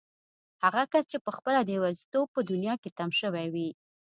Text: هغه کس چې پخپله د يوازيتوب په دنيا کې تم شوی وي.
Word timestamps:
هغه 0.63 0.83
کس 0.91 1.03
چې 1.11 1.17
پخپله 1.25 1.61
د 1.63 1.69
يوازيتوب 1.77 2.27
په 2.35 2.41
دنيا 2.51 2.75
کې 2.81 2.89
تم 2.97 3.09
شوی 3.19 3.47
وي. 3.53 3.69